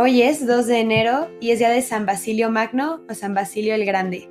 [0.00, 3.74] Hoy es 2 de enero y es día de San Basilio Magno o San Basilio
[3.74, 4.28] el Grande.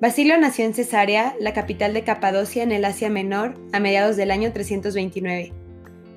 [0.00, 4.32] Basilio nació en Cesarea, la capital de Capadocia en el Asia Menor, a mediados del
[4.32, 5.52] año 329.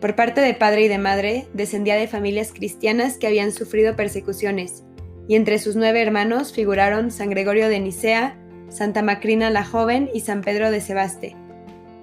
[0.02, 4.84] Por parte de padre y de madre, descendía de familias cristianas que habían sufrido persecuciones,
[5.28, 8.40] y entre sus nueve hermanos figuraron San Gregorio de Nicea,
[8.70, 11.36] Santa Macrina la Joven y San Pedro de Sebaste.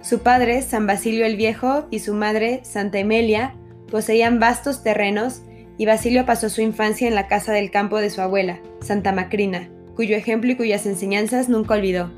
[0.03, 3.57] Su padre, San Basilio el Viejo, y su madre, Santa Emelia,
[3.91, 5.43] poseían vastos terrenos
[5.79, 9.69] y Basilio pasó su infancia en la casa del campo de su abuela, Santa Macrina,
[9.95, 12.11] cuyo ejemplo y cuyas enseñanzas nunca olvidó.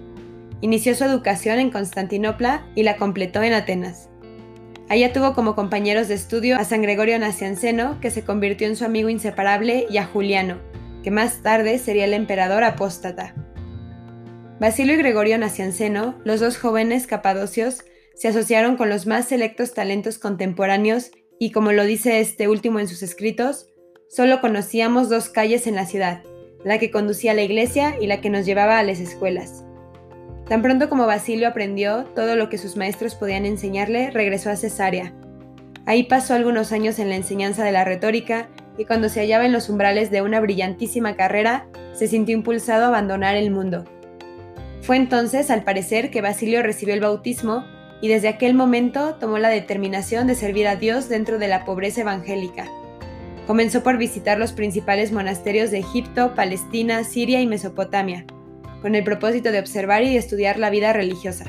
[0.61, 4.09] Inició su educación en Constantinopla y la completó en Atenas.
[4.89, 8.85] Allá tuvo como compañeros de estudio a San Gregorio Nacianceno, que se convirtió en su
[8.85, 10.59] amigo inseparable, y a Juliano,
[11.03, 13.35] que más tarde sería el emperador apóstata.
[14.61, 20.19] Basilio y Gregorio Nacianceno, los dos jóvenes capadocios, se asociaron con los más selectos talentos
[20.19, 23.69] contemporáneos y como lo dice este último en sus escritos,
[24.09, 26.23] solo conocíamos dos calles en la ciudad,
[26.65, 29.65] la que conducía a la iglesia y la que nos llevaba a las escuelas.
[30.49, 35.13] Tan pronto como Basilio aprendió todo lo que sus maestros podían enseñarle, regresó a Cesarea.
[35.87, 39.53] Ahí pasó algunos años en la enseñanza de la retórica y cuando se hallaba en
[39.53, 43.85] los umbrales de una brillantísima carrera, se sintió impulsado a abandonar el mundo.
[44.83, 47.65] Fue entonces, al parecer, que Basilio recibió el bautismo
[48.01, 52.03] y desde aquel momento tomó la determinación de servir a Dios dentro de la pobreza
[52.03, 52.69] evangélica.
[53.47, 58.27] Comenzó por visitar los principales monasterios de Egipto, Palestina, Siria y Mesopotamia,
[58.83, 61.45] con el propósito de observar y estudiar la vida religiosa.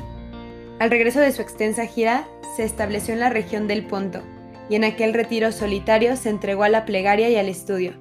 [0.80, 4.22] Al regreso de su extensa gira, se estableció en la región del Ponto,
[4.70, 7.94] y en aquel retiro solitario se entregó a la plegaria y al estudio.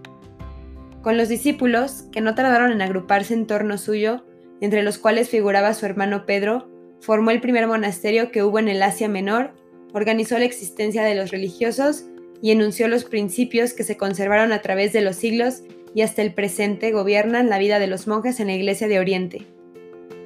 [1.03, 4.27] Con los discípulos, que no tardaron en agruparse en torno suyo,
[4.61, 6.69] entre los cuales figuraba su hermano Pedro,
[7.01, 9.53] formó el primer monasterio que hubo en el Asia Menor,
[9.93, 12.05] organizó la existencia de los religiosos
[12.43, 15.63] y enunció los principios que se conservaron a través de los siglos
[15.95, 19.47] y hasta el presente gobiernan la vida de los monjes en la Iglesia de Oriente.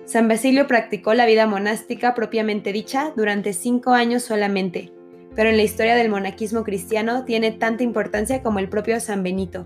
[0.05, 4.91] San Basilio practicó la vida monástica propiamente dicha durante cinco años solamente,
[5.37, 9.65] pero en la historia del monaquismo cristiano tiene tanta importancia como el propio San Benito.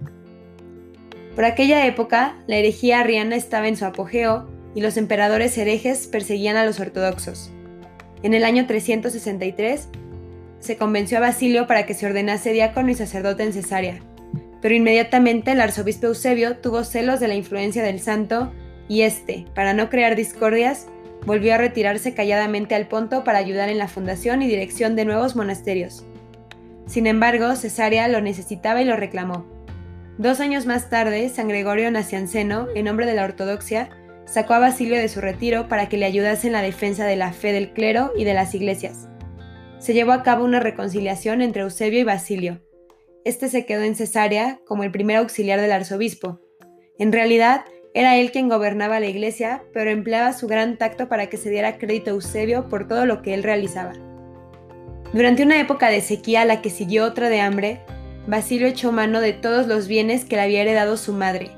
[1.35, 6.57] Por aquella época, la herejía arriana estaba en su apogeo y los emperadores herejes perseguían
[6.57, 7.51] a los ortodoxos.
[8.23, 9.89] En el año 363
[10.59, 14.01] se convenció a Basilio para que se ordenase diácono y sacerdote en Cesarea,
[14.63, 18.53] pero inmediatamente el arzobispo Eusebio tuvo celos de la influencia del santo
[18.89, 20.87] y éste, para no crear discordias,
[21.27, 25.37] volvió a retirarse calladamente al Ponto para ayudar en la fundación y dirección de nuevos
[25.37, 26.05] monasterios.
[26.87, 29.47] Sin embargo, Cesarea lo necesitaba y lo reclamó.
[30.19, 33.91] Dos años más tarde, San Gregorio Nacianceno, en nombre de la ortodoxia,
[34.27, 37.33] sacó a Basilio de su retiro para que le ayudase en la defensa de la
[37.33, 39.09] fe del clero y de las iglesias.
[39.79, 42.63] Se llevó a cabo una reconciliación entre Eusebio y Basilio.
[43.25, 46.41] Este se quedó en Cesarea como el primer auxiliar del arzobispo.
[46.99, 47.65] En realidad,
[47.95, 51.79] era él quien gobernaba la iglesia, pero empleaba su gran tacto para que se diera
[51.79, 53.93] crédito a Eusebio por todo lo que él realizaba.
[55.13, 57.81] Durante una época de sequía a la que siguió otra de hambre,
[58.27, 61.53] Basilio echó mano de todos los bienes que le había heredado su madre,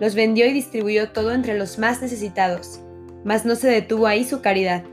[0.00, 2.80] los vendió y distribuyó todo entre los más necesitados,
[3.24, 4.84] mas no se detuvo ahí su caridad,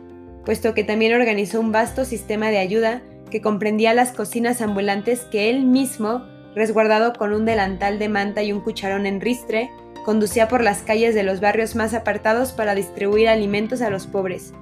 [0.45, 5.49] puesto que también organizó un vasto sistema de ayuda que comprendía las cocinas ambulantes que
[5.49, 9.69] él mismo, resguardado con un delantal de manta y un cucharón en ristre,
[10.05, 14.53] conducía por las calles de los barrios más apartados para distribuir alimentos a los pobres.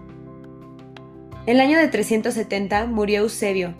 [1.45, 3.75] El año de 370 murió Eusebio,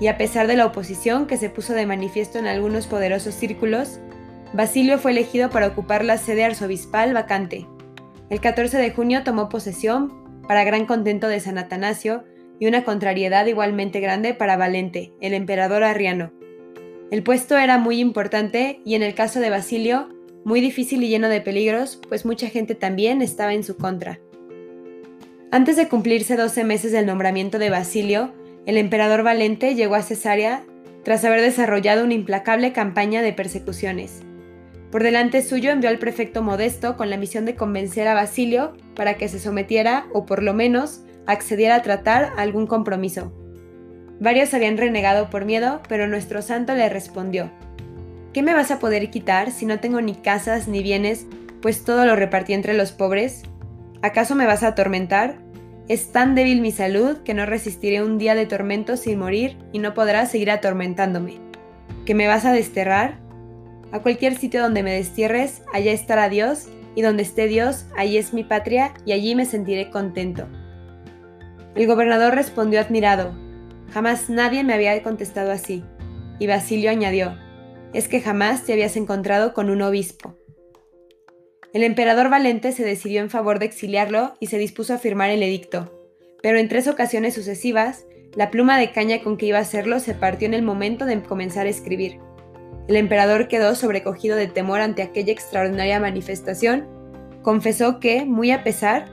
[0.00, 3.98] y a pesar de la oposición que se puso de manifiesto en algunos poderosos círculos,
[4.52, 7.66] Basilio fue elegido para ocupar la sede arzobispal vacante.
[8.30, 12.24] El 14 de junio tomó posesión, para gran contento de San Atanasio
[12.58, 16.32] y una contrariedad igualmente grande para Valente, el emperador arriano.
[17.10, 20.08] El puesto era muy importante y en el caso de Basilio,
[20.44, 24.18] muy difícil y lleno de peligros, pues mucha gente también estaba en su contra.
[25.50, 28.32] Antes de cumplirse 12 meses del nombramiento de Basilio,
[28.66, 30.64] el emperador Valente llegó a Cesarea
[31.04, 34.22] tras haber desarrollado una implacable campaña de persecuciones.
[34.90, 39.14] Por delante suyo envió al prefecto Modesto con la misión de convencer a Basilio para
[39.14, 43.32] que se sometiera o por lo menos accediera a tratar algún compromiso.
[44.18, 47.50] Varios habían renegado por miedo, pero nuestro santo le respondió,
[48.32, 51.26] ¿Qué me vas a poder quitar si no tengo ni casas ni bienes,
[51.60, 53.42] pues todo lo repartí entre los pobres?
[54.00, 55.36] ¿Acaso me vas a atormentar?
[55.88, 59.78] Es tan débil mi salud que no resistiré un día de tormento sin morir y
[59.78, 61.34] no podrás seguir atormentándome.
[62.04, 63.18] ¿Que me vas a desterrar?
[63.90, 68.32] A cualquier sitio donde me destierres, allá estará Dios, y donde esté Dios, allí es
[68.32, 70.46] mi patria, y allí me sentiré contento.
[71.74, 73.32] El gobernador respondió admirado,
[73.92, 75.84] jamás nadie me había contestado así.
[76.38, 77.36] Y Basilio añadió,
[77.92, 80.36] es que jamás te habías encontrado con un obispo.
[81.72, 85.42] El emperador Valente se decidió en favor de exiliarlo y se dispuso a firmar el
[85.42, 86.10] edicto,
[86.42, 90.14] pero en tres ocasiones sucesivas, la pluma de caña con que iba a hacerlo se
[90.14, 92.18] partió en el momento de comenzar a escribir.
[92.88, 96.86] El emperador quedó sobrecogido de temor ante aquella extraordinaria manifestación,
[97.42, 99.06] confesó que, muy a pesar,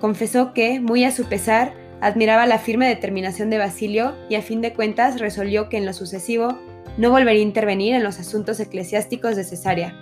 [0.00, 4.60] confesó que, muy a su pesar, admiraba la firme determinación de Basilio y a fin
[4.60, 6.58] de cuentas resolvió que en lo sucesivo
[6.98, 9.94] no volvería a intervenir en los asuntos eclesiásticos de Cesarea.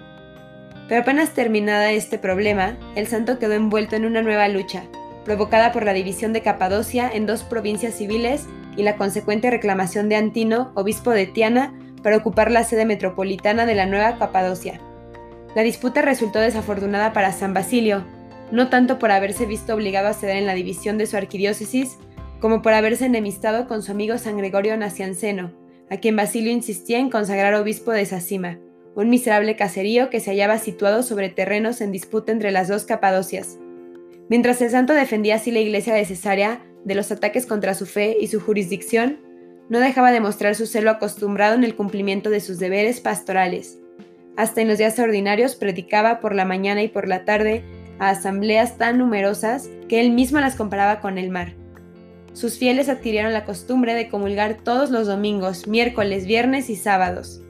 [0.89, 4.85] Pero apenas terminada este problema, el santo quedó envuelto en una nueva lucha,
[5.25, 8.47] provocada por la división de Capadocia en dos provincias civiles
[8.77, 11.73] y la consecuente reclamación de Antino, obispo de Tiana,
[12.03, 14.81] para ocupar la sede metropolitana de la nueva Capadocia.
[15.55, 18.05] La disputa resultó desafortunada para San Basilio,
[18.51, 21.97] no tanto por haberse visto obligado a ceder en la división de su arquidiócesis,
[22.41, 25.53] como por haberse enemistado con su amigo San Gregorio Nacianceno,
[25.91, 28.59] a quien Basilio insistía en consagrar obispo de Sasima,
[28.95, 33.59] un miserable caserío que se hallaba situado sobre terrenos en disputa entre las dos Capadocias.
[34.29, 38.17] Mientras el santo defendía así la iglesia de Cesarea de los ataques contra su fe
[38.21, 39.19] y su jurisdicción,
[39.73, 43.79] no dejaba de mostrar su celo acostumbrado en el cumplimiento de sus deberes pastorales.
[44.37, 47.65] Hasta en los días ordinarios predicaba por la mañana y por la tarde
[47.99, 51.55] a asambleas tan numerosas que él mismo las comparaba con el mar.
[52.35, 57.41] Sus fieles adquirieron la costumbre de comulgar todos los domingos, miércoles, viernes y sábados.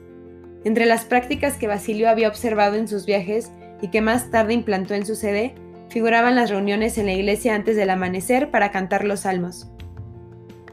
[0.63, 4.93] Entre las prácticas que Basilio había observado en sus viajes y que más tarde implantó
[4.93, 5.55] en su sede,
[5.89, 9.72] figuraban las reuniones en la iglesia antes del amanecer para cantar los salmos.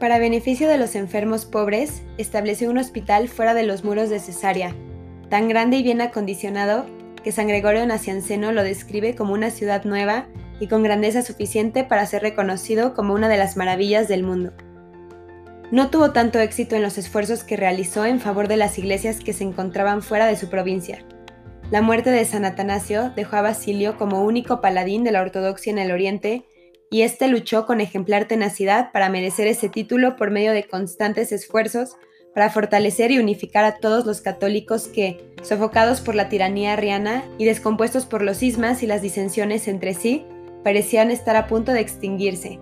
[0.01, 4.73] Para beneficio de los enfermos pobres, estableció un hospital fuera de los muros de Cesarea,
[5.29, 6.87] tan grande y bien acondicionado
[7.23, 10.25] que San Gregorio Nacianceno lo describe como una ciudad nueva
[10.59, 14.53] y con grandeza suficiente para ser reconocido como una de las maravillas del mundo.
[15.69, 19.33] No tuvo tanto éxito en los esfuerzos que realizó en favor de las iglesias que
[19.33, 21.05] se encontraban fuera de su provincia.
[21.69, 25.77] La muerte de San Atanasio dejó a Basilio como único paladín de la ortodoxia en
[25.77, 26.43] el Oriente
[26.91, 31.95] y éste luchó con ejemplar tenacidad para merecer ese título por medio de constantes esfuerzos
[32.35, 37.45] para fortalecer y unificar a todos los católicos que, sofocados por la tiranía arriana y
[37.45, 40.25] descompuestos por los cismas y las disensiones entre sí,
[40.63, 42.59] parecían estar a punto de extinguirse.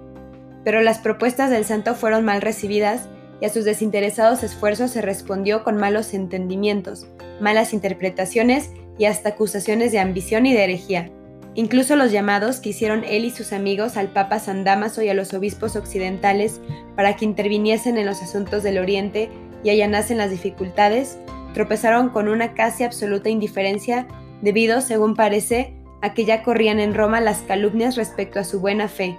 [0.63, 3.09] Pero las propuestas del santo fueron mal recibidas
[3.41, 7.07] y a sus desinteresados esfuerzos se respondió con malos entendimientos,
[7.39, 11.11] malas interpretaciones y hasta acusaciones de ambición y de herejía.
[11.55, 15.13] Incluso los llamados que hicieron él y sus amigos al Papa San Damaso y a
[15.13, 16.61] los obispos occidentales
[16.95, 19.29] para que interviniesen en los asuntos del Oriente
[19.63, 21.17] y allanasen las dificultades,
[21.53, 24.07] tropezaron con una casi absoluta indiferencia
[24.41, 28.87] debido, según parece, a que ya corrían en Roma las calumnias respecto a su buena
[28.87, 29.17] fe.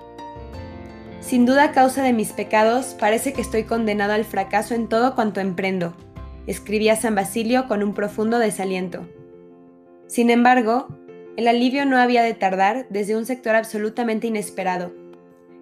[1.21, 5.15] Sin duda a causa de mis pecados, parece que estoy condenado al fracaso en todo
[5.15, 5.95] cuanto emprendo,
[6.47, 9.07] escribía San Basilio con un profundo desaliento.
[10.07, 10.89] Sin embargo,
[11.37, 14.93] el alivio no había de tardar desde un sector absolutamente inesperado.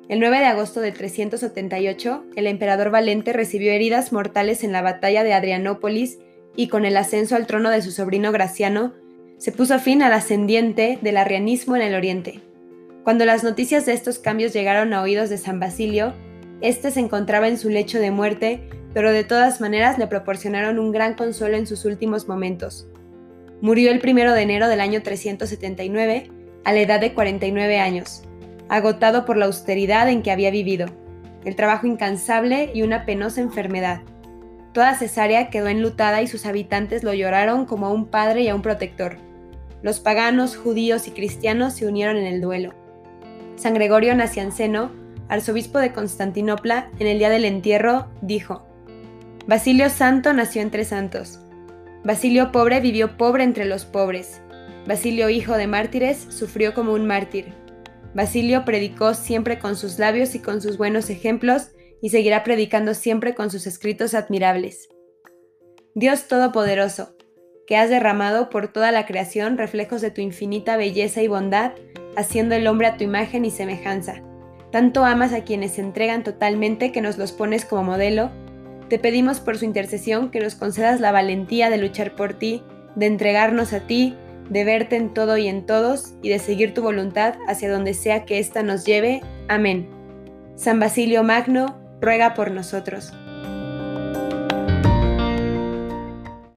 [0.09, 5.23] El 9 de agosto de 378, el emperador Valente recibió heridas mortales en la batalla
[5.23, 6.19] de Adrianópolis
[6.57, 8.95] y con el ascenso al trono de su sobrino Graciano,
[9.37, 12.41] se puso fin al ascendiente del arrianismo en el oriente.
[13.05, 16.15] Cuando las noticias de estos cambios llegaron a oídos de San Basilio,
[16.61, 20.91] éste se encontraba en su lecho de muerte, pero de todas maneras le proporcionaron un
[20.91, 22.89] gran consuelo en sus últimos momentos.
[23.61, 26.31] Murió el 1 de enero del año 379,
[26.65, 28.23] a la edad de 49 años,
[28.69, 30.87] agotado por la austeridad en que había vivido,
[31.45, 34.03] el trabajo incansable y una penosa enfermedad.
[34.73, 38.55] Toda Cesarea quedó enlutada y sus habitantes lo lloraron como a un padre y a
[38.55, 39.17] un protector.
[39.83, 42.75] Los paganos, judíos y cristianos se unieron en el duelo.
[43.57, 44.93] San Gregorio Nacianceno,
[45.29, 48.65] arzobispo de Constantinopla, en el día del entierro, dijo,
[49.49, 51.41] Basilio Santo nació entre santos.
[52.09, 54.41] Basilio pobre vivió pobre entre los pobres.
[54.87, 57.53] Basilio hijo de mártires sufrió como un mártir.
[58.15, 63.35] Basilio predicó siempre con sus labios y con sus buenos ejemplos y seguirá predicando siempre
[63.35, 64.89] con sus escritos admirables.
[65.95, 67.15] Dios Todopoderoso,
[67.67, 71.73] que has derramado por toda la creación reflejos de tu infinita belleza y bondad,
[72.17, 74.23] haciendo el hombre a tu imagen y semejanza.
[74.73, 78.31] Tanto amas a quienes se entregan totalmente que nos los pones como modelo
[78.89, 82.63] te pedimos por su intercesión que nos concedas la valentía de luchar por ti,
[82.95, 84.17] de entregarnos a ti,
[84.49, 88.25] de verte en todo y en todos, y de seguir tu voluntad hacia donde sea
[88.25, 89.21] que ésta nos lleve.
[89.49, 89.89] Amén.
[90.57, 93.13] San Basilio Magno, ruega por nosotros.